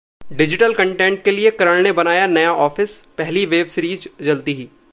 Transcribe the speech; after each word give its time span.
digital 0.31 0.73
content 0.73 1.23
के 1.23 1.31
लिए 1.31 1.51
करण 1.51 1.81
ने 1.83 1.91
बनाया 1.91 2.25
नया 2.27 2.53
ऑफिस, 2.55 2.97
पहली 3.17 3.45
वेब 3.45 3.67
सीरीज 3.67 4.09
जल्द 4.21 4.43